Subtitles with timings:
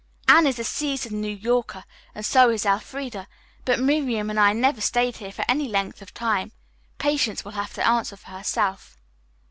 [0.27, 1.83] "Anne is a seasoned New Yorker
[2.15, 3.27] and so is Elfreda,
[3.65, 6.53] but Miriam and I never stayed here for any length of time.
[6.97, 8.97] Patience will have to answer for herself."